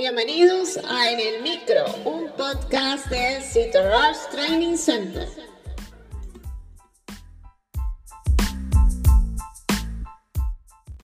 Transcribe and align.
Bienvenidos 0.00 0.78
a 0.88 1.10
En 1.10 1.20
el 1.20 1.42
Micro, 1.42 1.84
un 2.06 2.30
podcast 2.30 3.06
de 3.08 3.42
City 3.42 3.76
Rush 3.76 4.30
Training 4.30 4.74
Center. 4.74 5.28